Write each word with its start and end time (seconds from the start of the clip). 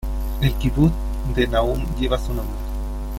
El 0.41 0.55
kibutz 0.55 0.95
Sde 1.31 1.47
Nahum 1.47 1.85
lleva 1.99 2.17
su 2.17 2.33
nombre. 2.33 2.57